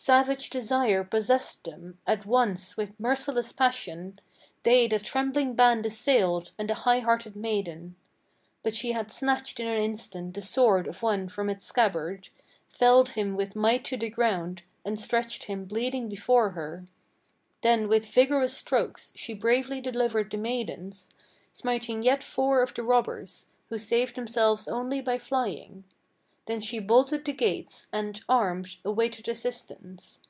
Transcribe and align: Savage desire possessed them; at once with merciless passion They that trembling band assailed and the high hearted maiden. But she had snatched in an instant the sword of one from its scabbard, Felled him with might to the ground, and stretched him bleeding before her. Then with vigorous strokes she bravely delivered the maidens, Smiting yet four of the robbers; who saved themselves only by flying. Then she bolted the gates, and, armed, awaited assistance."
Savage 0.00 0.48
desire 0.48 1.02
possessed 1.02 1.64
them; 1.64 1.98
at 2.06 2.24
once 2.24 2.76
with 2.76 2.98
merciless 3.00 3.50
passion 3.50 4.20
They 4.62 4.86
that 4.86 5.02
trembling 5.02 5.54
band 5.54 5.84
assailed 5.84 6.52
and 6.56 6.70
the 6.70 6.74
high 6.74 7.00
hearted 7.00 7.34
maiden. 7.34 7.96
But 8.62 8.74
she 8.74 8.92
had 8.92 9.10
snatched 9.10 9.58
in 9.58 9.66
an 9.66 9.82
instant 9.82 10.34
the 10.34 10.40
sword 10.40 10.86
of 10.86 11.02
one 11.02 11.28
from 11.28 11.50
its 11.50 11.64
scabbard, 11.64 12.28
Felled 12.68 13.10
him 13.10 13.34
with 13.34 13.56
might 13.56 13.84
to 13.86 13.96
the 13.96 14.08
ground, 14.08 14.62
and 14.84 15.00
stretched 15.00 15.46
him 15.46 15.64
bleeding 15.64 16.08
before 16.08 16.50
her. 16.50 16.84
Then 17.62 17.88
with 17.88 18.06
vigorous 18.06 18.56
strokes 18.56 19.10
she 19.16 19.34
bravely 19.34 19.80
delivered 19.80 20.30
the 20.30 20.36
maidens, 20.36 21.10
Smiting 21.52 22.04
yet 22.04 22.22
four 22.22 22.62
of 22.62 22.72
the 22.72 22.84
robbers; 22.84 23.48
who 23.68 23.76
saved 23.76 24.14
themselves 24.14 24.68
only 24.68 25.00
by 25.00 25.18
flying. 25.18 25.82
Then 26.46 26.62
she 26.62 26.78
bolted 26.78 27.26
the 27.26 27.34
gates, 27.34 27.88
and, 27.92 28.22
armed, 28.26 28.76
awaited 28.82 29.28
assistance." 29.28 30.22